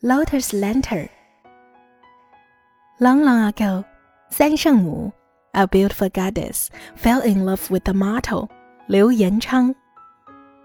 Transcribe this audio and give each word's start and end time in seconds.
Lotus 0.00 0.52
Lantern. 0.52 1.08
Long, 3.00 3.24
long 3.24 3.48
ago, 3.48 3.84
San 4.30 4.52
Shengmu, 4.52 5.12
a 5.54 5.66
beautiful 5.66 6.08
goddess, 6.08 6.70
fell 6.94 7.20
in 7.20 7.44
love 7.44 7.68
with 7.68 7.82
the 7.82 7.94
mortal 7.94 8.48
Liu 8.86 9.08
Yanchang. 9.08 9.74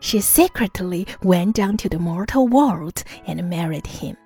She 0.01 0.21
secretly 0.21 1.07
went 1.23 1.55
down 1.55 1.77
to 1.77 1.89
the 1.89 1.97
mortal 1.97 2.47
world 2.47 3.03
and 3.25 3.49
married 3.49 3.87
him. 3.87 4.17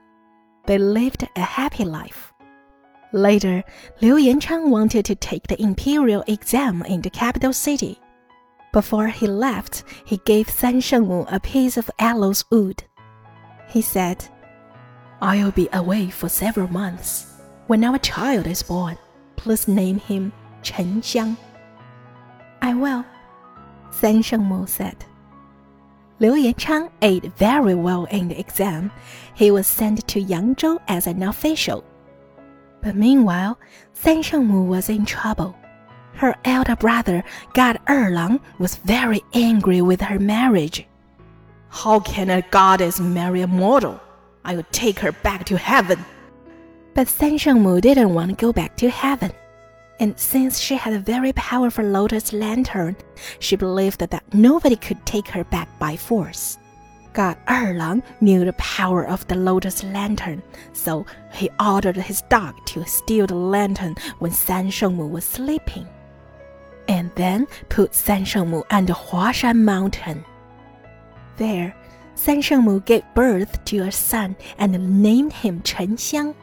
They 0.66 0.78
lived 0.78 1.26
a 1.38 1.42
happy 1.42 1.86
life. 1.86 2.34
Later, 3.14 3.64
Liu 4.02 4.16
Yanchang 4.16 4.68
wanted 4.68 5.06
to 5.06 5.16
take 5.16 5.48
the 5.48 5.62
imperial 5.62 6.26
exam 6.28 6.82
in 6.82 7.02
the 7.02 7.10
capital 7.10 7.54
city. 7.54 7.98
Before 8.74 9.08
he 9.08 9.26
left, 9.26 9.86
he 10.04 10.18
gave 10.26 10.50
San 10.50 10.82
Shengmu 10.82 11.32
a 11.32 11.40
piece 11.40 11.78
of 11.78 11.90
aloes 11.98 12.44
wood. 12.52 12.84
He 13.70 13.82
said, 13.82 14.28
I'll 15.22 15.52
be 15.52 15.68
away 15.74 16.10
for 16.10 16.30
several 16.30 16.68
months. 16.68 17.34
When 17.68 17.84
our 17.84 17.98
child 17.98 18.46
is 18.46 18.62
born, 18.62 18.98
please 19.36 19.68
name 19.68 20.00
him 20.00 20.32
Chen 20.62 21.02
Xiang. 21.02 21.38
I 22.62 22.74
will, 22.74 23.04
San 23.90 24.22
Shengmu 24.22 24.70
said. 24.70 25.06
Liu 26.20 26.34
Yanchang 26.34 26.90
ate 27.02 27.26
very 27.38 27.76
well 27.76 28.06
in 28.06 28.28
the 28.28 28.40
exam. 28.40 28.92
He 29.36 29.52
was 29.52 29.68
sent 29.68 30.08
to 30.08 30.22
Yangzhou 30.24 30.80
as 30.88 31.08
an 31.08 31.24
official. 31.24 31.84
But 32.82 32.96
meanwhile, 32.96 33.60
San 33.94 34.24
Shengmu 34.24 34.68
was 34.68 34.90
in 34.90 35.06
trouble. 35.06 35.56
Her 36.14 36.36
elder 36.46 36.76
brother, 36.76 37.24
God 37.54 37.80
Erlang, 37.88 38.40
was 38.60 38.78
very 38.78 39.22
angry 39.34 39.82
with 39.82 40.02
her 40.02 40.20
marriage. 40.20 40.86
How 41.70 42.00
can 42.00 42.30
a 42.30 42.42
goddess 42.50 43.00
marry 43.00 43.42
a 43.42 43.48
mortal? 43.48 44.00
I 44.48 44.56
will 44.56 44.66
take 44.72 44.98
her 45.00 45.12
back 45.12 45.46
to 45.48 45.58
heaven. 45.58 46.04
But 46.96 47.10
San 47.10 47.38
Shengmu 47.38 47.82
didn't 47.82 48.14
want 48.14 48.32
to 48.32 48.36
go 48.36 48.54
back 48.54 48.76
to 48.78 48.90
heaven. 48.90 49.32
And 50.00 50.18
since 50.18 50.58
she 50.60 50.76
had 50.76 50.94
a 50.94 51.00
very 51.00 51.34
powerful 51.34 51.84
lotus 51.84 52.32
lantern, 52.32 52.96
she 53.40 53.56
believed 53.56 54.00
that 54.00 54.24
nobody 54.34 54.76
could 54.76 55.06
take 55.06 55.28
her 55.28 55.44
back 55.44 55.68
by 55.80 55.98
force. 55.98 56.58
God 57.14 57.36
Erlang 57.48 58.04
knew 58.22 58.46
the 58.46 58.54
power 58.54 59.06
of 59.06 59.28
the 59.28 59.36
lotus 59.36 59.84
lantern, 59.84 60.42
so 60.72 61.06
he 61.34 61.50
ordered 61.60 61.98
his 61.98 62.22
dog 62.30 62.54
to 62.68 62.86
steal 62.86 63.28
the 63.28 63.36
lantern 63.36 63.96
when 64.20 64.32
San 64.32 64.70
Shengmu 64.70 65.10
was 65.10 65.26
sleeping, 65.26 65.88
and 66.88 67.12
then 67.16 67.48
put 67.70 67.96
San 67.96 68.24
Shengmu 68.24 68.64
under 68.70 68.94
Huashan 68.94 69.64
Mountain. 69.64 70.24
There, 71.38 71.76
San 72.18 72.42
Shengmu 72.42 72.84
gave 72.84 73.04
birth 73.14 73.64
to 73.66 73.78
a 73.80 73.92
son 73.92 74.36
and 74.58 75.02
named 75.02 75.32
him 75.32 75.62
Chen 75.62 75.96
Xiang. 75.96 76.34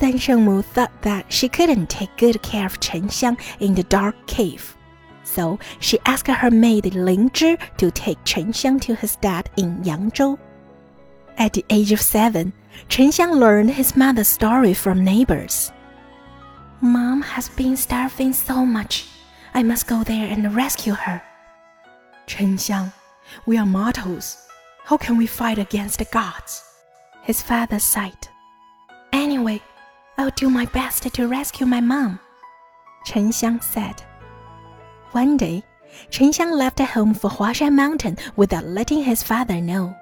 San 0.00 0.14
Shengmu 0.14 0.64
thought 0.64 0.90
that 1.02 1.32
she 1.32 1.48
couldn't 1.48 1.88
take 1.88 2.14
good 2.16 2.42
care 2.42 2.66
of 2.66 2.80
Chen 2.80 3.08
Xiang 3.08 3.40
in 3.60 3.74
the 3.76 3.84
dark 3.84 4.16
cave, 4.26 4.76
so 5.22 5.58
she 5.78 5.98
asked 6.04 6.26
her 6.26 6.50
maid 6.50 6.94
Ling 6.94 7.30
Zhi 7.30 7.56
to 7.78 7.90
take 7.92 8.18
Chen 8.24 8.52
Xiang 8.52 8.80
to 8.82 8.96
his 8.96 9.16
dad 9.16 9.48
in 9.56 9.82
Yangzhou. 9.84 10.36
At 11.38 11.52
the 11.52 11.64
age 11.70 11.92
of 11.92 12.00
seven, 12.00 12.52
Chen 12.88 13.10
Xiang 13.10 13.38
learned 13.38 13.70
his 13.70 13.96
mother's 13.96 14.28
story 14.28 14.74
from 14.74 15.04
neighbors. 15.04 15.70
Mom 16.80 17.22
has 17.22 17.48
been 17.50 17.76
starving 17.76 18.32
so 18.32 18.66
much. 18.66 19.06
I 19.54 19.62
must 19.62 19.86
go 19.86 20.02
there 20.02 20.26
and 20.26 20.54
rescue 20.54 20.92
her. 20.92 21.22
Chen 22.26 22.58
Xiang, 22.58 22.92
we 23.46 23.56
are 23.56 23.64
mortals. 23.64 24.45
How 24.86 24.96
can 24.96 25.16
we 25.16 25.26
fight 25.26 25.58
against 25.58 25.98
the 25.98 26.04
gods? 26.04 26.62
His 27.22 27.42
father 27.42 27.80
sighed. 27.80 28.28
Anyway, 29.12 29.60
I'll 30.16 30.30
do 30.36 30.48
my 30.48 30.66
best 30.66 31.12
to 31.12 31.26
rescue 31.26 31.66
my 31.66 31.80
mom, 31.80 32.20
Chen 33.04 33.32
Xiang 33.32 33.64
said. 33.64 34.00
One 35.10 35.36
day, 35.36 35.64
Chen 36.10 36.30
Xiang 36.30 36.52
left 36.52 36.78
home 36.78 37.14
for 37.14 37.28
Huashan 37.28 37.74
Mountain 37.74 38.18
without 38.36 38.64
letting 38.64 39.02
his 39.02 39.24
father 39.24 39.60
know. 39.60 39.92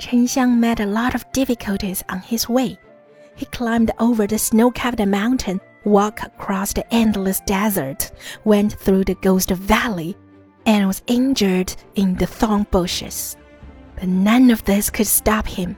Chen 0.00 0.26
Xiang 0.26 0.56
met 0.56 0.80
a 0.80 0.86
lot 0.86 1.14
of 1.14 1.30
difficulties 1.32 2.02
on 2.08 2.20
his 2.20 2.48
way. 2.48 2.78
He 3.36 3.44
climbed 3.44 3.90
over 3.98 4.26
the 4.26 4.38
snow-covered 4.38 5.06
mountain, 5.06 5.60
walked 5.84 6.24
across 6.24 6.72
the 6.72 6.94
endless 6.94 7.40
desert, 7.40 8.10
went 8.44 8.72
through 8.72 9.04
the 9.04 9.16
Ghost 9.16 9.50
Valley, 9.50 10.16
and 10.64 10.86
was 10.86 11.02
injured 11.08 11.74
in 11.94 12.14
the 12.14 12.26
thorn 12.26 12.66
bushes 12.70 13.36
but 14.02 14.08
none 14.08 14.50
of 14.50 14.64
this 14.64 14.90
could 14.90 15.06
stop 15.06 15.46
him. 15.46 15.76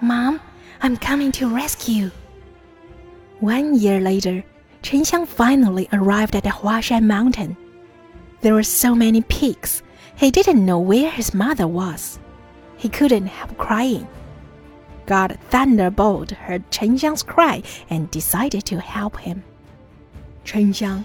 Mom, 0.00 0.40
I'm 0.82 0.96
coming 0.96 1.30
to 1.38 1.54
rescue. 1.54 2.10
One 3.38 3.76
year 3.76 4.00
later, 4.00 4.42
Chen 4.82 5.04
Xiang 5.04 5.28
finally 5.28 5.88
arrived 5.92 6.34
at 6.34 6.42
the 6.42 6.48
Huashan 6.48 7.04
mountain. 7.04 7.56
There 8.40 8.54
were 8.54 8.64
so 8.64 8.96
many 8.96 9.22
peaks, 9.22 9.84
he 10.16 10.32
didn't 10.32 10.66
know 10.66 10.80
where 10.80 11.08
his 11.08 11.32
mother 11.32 11.68
was. 11.68 12.18
He 12.76 12.88
couldn't 12.88 13.28
help 13.28 13.56
crying. 13.56 14.08
God 15.06 15.38
Thunderbolt 15.50 16.32
heard 16.32 16.68
Chen 16.72 16.98
Xiang's 16.98 17.22
cry 17.22 17.62
and 17.90 18.10
decided 18.10 18.64
to 18.64 18.80
help 18.80 19.16
him. 19.16 19.44
Chen 20.42 20.72
Xiang, 20.72 21.04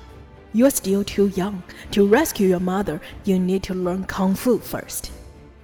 you're 0.53 0.71
still 0.71 1.03
too 1.03 1.27
young. 1.35 1.61
To 1.91 2.07
rescue 2.07 2.47
your 2.47 2.59
mother, 2.59 2.99
you 3.25 3.37
need 3.37 3.61
to 3.61 3.75
learn 3.75 4.05
Kung 4.05 4.33
Fu 4.33 4.57
first. 4.57 5.11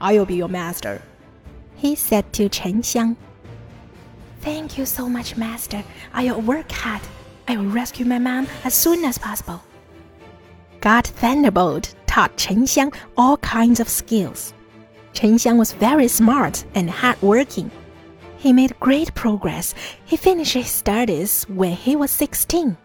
I'll 0.01 0.25
be 0.25 0.35
your 0.35 0.50
master, 0.50 1.01
he 1.75 1.94
said 1.95 2.34
to 2.34 2.50
Chen 2.50 2.81
Xiang. 2.81 3.16
Thank 4.41 4.78
you 4.78 4.85
so 4.88 5.07
much, 5.07 5.38
master. 5.38 5.84
I'll 6.13 6.41
work 6.41 6.72
hard. 6.72 7.01
I 7.47 7.56
will 7.56 7.69
rescue 7.69 8.06
my 8.06 8.17
mom 8.17 8.47
as 8.63 8.73
soon 8.73 9.06
as 9.06 9.19
possible. 9.19 9.62
God 10.79 11.06
Thunderbolt 11.06 11.94
taught 12.07 12.35
Chen 12.35 12.66
Xiang 12.66 12.95
all 13.16 13.38
kinds 13.38 13.79
of 13.79 13.88
skills. 13.88 14.56
Chen 15.13 15.38
Xiang 15.38 15.59
was 15.59 15.73
very 15.73 16.07
smart 16.07 16.66
and 16.73 16.89
hardworking. 16.89 17.69
He 18.38 18.53
made 18.53 18.79
great 18.79 19.13
progress. 19.13 19.75
He 20.06 20.18
finished 20.18 20.53
his 20.53 20.68
studies 20.68 21.44
when 21.44 21.73
he 21.73 21.95
was 21.95 22.09
16. 22.09 22.75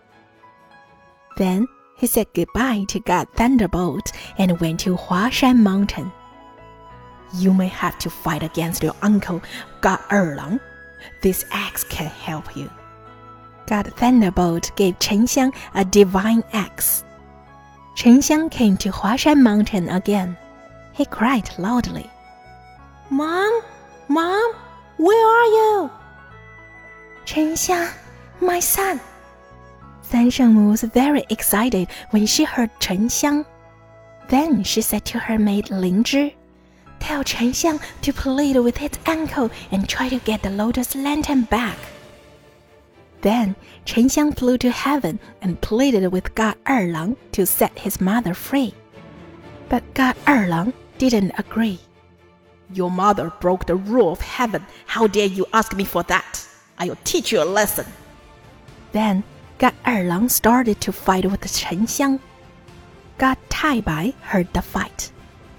Then 1.38 1.66
he 1.96 2.06
said 2.06 2.26
goodbye 2.34 2.84
to 2.88 3.00
God 3.00 3.28
Thunderbolt 3.34 4.12
and 4.36 4.60
went 4.60 4.80
to 4.80 4.96
Huashan 4.96 5.56
Mountain. 5.60 6.12
You 7.36 7.52
may 7.52 7.68
have 7.68 7.98
to 7.98 8.10
fight 8.10 8.42
against 8.42 8.82
your 8.82 8.94
uncle, 9.02 9.42
God 9.82 9.98
Erlang. 10.10 10.58
This 11.22 11.44
axe 11.50 11.84
can 11.84 12.06
help 12.06 12.56
you. 12.56 12.70
God 13.66 13.92
Thunderbolt 13.96 14.72
gave 14.76 14.98
Chen 14.98 15.26
Xiang 15.26 15.54
a 15.74 15.84
divine 15.84 16.42
axe. 16.52 17.04
Chen 17.94 18.20
Xiang 18.20 18.50
came 18.50 18.76
to 18.78 18.90
Huashan 18.90 19.42
Mountain 19.42 19.88
again. 19.88 20.36
He 20.92 21.04
cried 21.04 21.50
loudly. 21.58 22.08
Mom, 23.10 23.60
Mom, 24.08 24.52
where 24.96 25.26
are 25.26 25.46
you? 25.46 25.90
Chen 27.26 27.54
Xiang, 27.54 27.92
my 28.40 28.60
son. 28.60 29.00
San 30.00 30.30
Shengmu 30.30 30.70
was 30.70 30.82
very 30.82 31.24
excited 31.28 31.88
when 32.10 32.24
she 32.24 32.44
heard 32.44 32.70
Chen 32.80 33.08
Xiang. 33.08 33.44
Then 34.28 34.62
she 34.62 34.80
said 34.80 35.04
to 35.06 35.18
her 35.18 35.38
maid 35.38 35.70
Ling 35.70 36.04
Zhi, 36.04 36.34
Tell 37.00 37.22
Chen 37.22 37.52
Xiang 37.52 37.80
to 38.02 38.12
plead 38.12 38.56
with 38.58 38.78
his 38.78 38.92
uncle 39.06 39.50
and 39.70 39.88
try 39.88 40.08
to 40.08 40.18
get 40.18 40.42
the 40.42 40.50
lotus 40.50 40.94
lantern 40.94 41.42
back. 41.42 41.78
Then 43.22 43.56
Chen 43.84 44.08
Xiang 44.08 44.36
flew 44.36 44.58
to 44.58 44.70
heaven 44.70 45.18
and 45.40 45.60
pleaded 45.60 46.12
with 46.12 46.34
God 46.34 46.56
Erlang 46.66 47.16
to 47.32 47.46
set 47.46 47.78
his 47.78 48.00
mother 48.00 48.34
free. 48.34 48.74
But 49.68 49.82
God 49.94 50.16
Erlang 50.26 50.72
didn't 50.98 51.32
agree. 51.38 51.80
Your 52.72 52.90
mother 52.90 53.32
broke 53.40 53.66
the 53.66 53.76
rule 53.76 54.12
of 54.12 54.20
heaven. 54.20 54.66
How 54.86 55.06
dare 55.06 55.26
you 55.26 55.46
ask 55.52 55.74
me 55.74 55.84
for 55.84 56.02
that? 56.04 56.46
I'll 56.78 56.98
teach 57.04 57.32
you 57.32 57.42
a 57.42 57.44
lesson. 57.44 57.86
Then 58.92 59.24
God 59.58 59.74
Erlang 59.84 60.30
started 60.30 60.80
to 60.82 60.92
fight 60.92 61.24
with 61.24 61.40
Chen 61.52 61.86
Xiang. 61.86 62.20
God 63.18 63.38
Taibai 63.48 64.14
heard 64.20 64.52
the 64.52 64.62
fight 64.62 65.12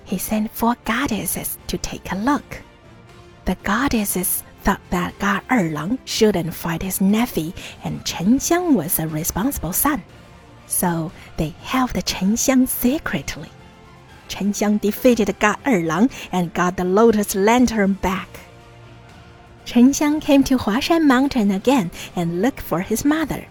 he 0.07 0.17
sent 0.17 0.51
four 0.51 0.75
goddesses 0.85 1.57
to 1.67 1.77
take 1.77 2.11
a 2.11 2.15
look. 2.15 2.63
The 3.45 3.57
goddesses 3.63 4.41
thought 4.63 4.81
that 4.89 5.19
God 5.19 5.41
Erlang 5.49 5.99
shouldn't 6.05 6.53
fight 6.53 6.81
his 6.81 6.99
nephew 7.01 7.51
and 7.83 8.05
Chen 8.05 8.39
Xiang 8.39 8.73
was 8.73 8.99
a 8.99 9.07
responsible 9.07 9.73
son. 9.73 10.03
So 10.65 11.11
they 11.35 11.49
helped 11.61 12.05
Chen 12.05 12.35
Xiang 12.35 12.67
secretly. 12.67 13.51
Chen 14.29 14.53
Xiang 14.53 14.79
defeated 14.79 15.37
God 15.39 15.57
Erlang 15.65 16.11
and 16.31 16.53
got 16.53 16.77
the 16.77 16.85
lotus 16.85 17.35
lantern 17.35 17.93
back. 17.93 18.29
Chen 19.65 19.91
Xiang 19.91 20.21
came 20.21 20.43
to 20.45 20.57
Huashan 20.57 21.05
Mountain 21.05 21.51
again 21.51 21.91
and 22.15 22.41
looked 22.41 22.61
for 22.61 22.79
his 22.79 23.03
mother. 23.03 23.45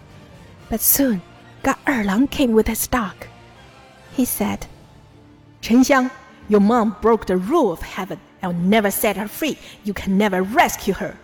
But 0.69 0.81
soon, 0.81 1.21
God 1.61 1.77
Erlang 1.85 2.29
came 2.29 2.53
with 2.53 2.67
his 2.67 2.87
dog. 2.87 3.15
He 4.13 4.25
said, 4.25 4.65
Chen 5.61 5.83
Xiang, 5.83 6.09
your 6.49 6.61
mom 6.61 6.95
broke 7.01 7.25
the 7.25 7.37
rule 7.37 7.71
of 7.71 7.81
heaven. 7.81 8.19
I'll 8.41 8.53
never 8.53 8.91
set 8.91 9.17
her 9.17 9.27
free. 9.27 9.57
You 9.83 9.93
can 9.93 10.17
never 10.17 10.41
rescue 10.43 10.93
her. 10.93 11.17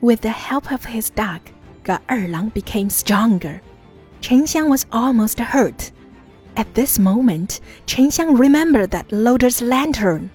With 0.00 0.22
the 0.22 0.30
help 0.30 0.72
of 0.72 0.84
his 0.84 1.10
dog, 1.10 1.40
God 1.84 2.00
Erlang 2.08 2.52
became 2.52 2.90
stronger. 2.90 3.60
Chen 4.20 4.44
Xiang 4.44 4.68
was 4.68 4.86
almost 4.92 5.38
hurt. 5.38 5.92
At 6.56 6.74
this 6.74 6.98
moment, 6.98 7.60
Chen 7.86 8.10
Xiang 8.10 8.38
remembered 8.38 8.90
that 8.90 9.12
lotus 9.12 9.62
lantern. 9.62 10.30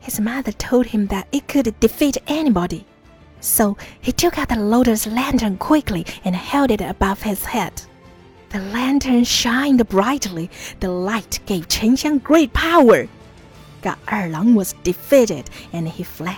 His 0.00 0.20
mother 0.20 0.52
told 0.52 0.86
him 0.86 1.06
that 1.06 1.28
it 1.32 1.48
could 1.48 1.78
defeat 1.80 2.18
anybody. 2.26 2.86
So 3.40 3.76
he 4.00 4.12
took 4.12 4.38
out 4.38 4.48
the 4.48 4.56
lotus 4.56 5.06
lantern 5.06 5.56
quickly 5.58 6.06
and 6.24 6.36
held 6.36 6.70
it 6.70 6.80
above 6.80 7.22
his 7.22 7.44
head. 7.44 7.82
The 8.50 8.60
lantern 8.60 9.24
shined 9.24 9.88
brightly. 9.88 10.50
The 10.80 10.90
light 10.90 11.40
gave 11.46 11.68
Chen 11.68 11.96
Xiang 11.96 12.22
great 12.22 12.52
power. 12.52 13.08
God 13.82 13.98
Erlang 14.06 14.54
was 14.54 14.74
defeated 14.84 15.50
and 15.72 15.88
he 15.88 16.02
fled. 16.02 16.36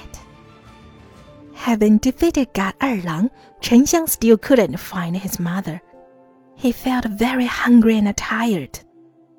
Having 1.54 1.98
defeated 1.98 2.52
God 2.52 2.74
Erlang, 2.80 3.30
Chen 3.60 3.84
Xiang 3.84 4.08
still 4.08 4.36
couldn't 4.36 4.76
find 4.76 5.16
his 5.16 5.38
mother. 5.38 5.80
He 6.56 6.72
felt 6.72 7.04
very 7.06 7.46
hungry 7.46 7.98
and 7.98 8.16
tired, 8.16 8.80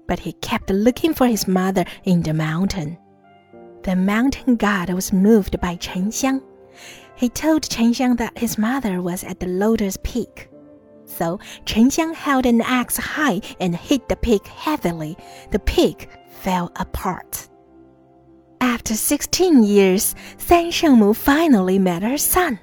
but 0.08 0.20
he 0.20 0.34
kept 0.34 0.70
looking 0.70 1.14
for 1.14 1.28
his 1.28 1.48
mother 1.48 1.86
in 2.04 2.22
the 2.24 2.34
mountain. 2.34 2.98
The 3.84 3.96
mountain 3.96 4.56
god 4.56 4.90
was 4.90 5.14
moved 5.14 5.60
by 5.60 5.76
Chen 5.76 6.10
Xiang. 6.12 6.42
He 7.16 7.30
told 7.30 7.70
Chen 7.70 7.94
Xiang 7.94 8.18
that 8.18 8.38
his 8.38 8.58
mother 8.58 9.02
was 9.02 9.24
at 9.24 9.40
the 9.40 9.48
lotus 9.48 9.98
peak. 10.04 10.50
So 11.06 11.40
Chen 11.66 11.90
Xiang 11.90 12.16
held 12.16 12.46
an 12.46 12.62
axe 12.62 12.98
high 12.98 13.42
and 13.60 13.76
hit 13.76 14.10
the 14.10 14.16
peak 14.16 14.48
heavily. 14.48 15.18
The 15.52 15.60
peak 15.60 16.10
fell 16.30 16.72
apart. 16.76 17.48
After 18.62 18.94
16 18.94 19.64
years, 19.64 20.16
San 20.38 20.72
Shengmu 20.72 21.16
finally 21.16 21.80
met 21.80 22.04
her 22.04 22.18
son. 22.18 22.60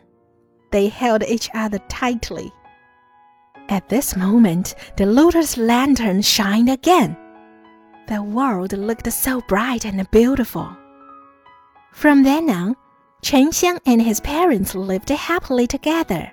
They 0.71 0.89
held 0.89 1.23
each 1.25 1.51
other 1.55 1.79
tightly. 1.89 2.53
At 3.69 3.89
this 3.89 4.17
moment, 4.17 4.75
the 4.97 5.07
lotus 5.07 5.57
lantern 5.57 6.23
shined 6.23 6.69
again. 6.69 7.17
The 8.09 8.23
world 8.23 8.73
looked 8.73 9.11
so 9.13 9.41
bright 9.43 9.85
and 9.85 10.11
beautiful. 10.11 10.77
From 11.93 12.23
then 12.23 12.51
on, 12.51 12.77
Chen 13.23 13.51
Xiang 13.51 13.79
and 13.87 14.03
his 14.03 14.21
parents 14.21 14.75
lived 14.75 15.09
happily 15.11 15.67
together. 15.67 16.33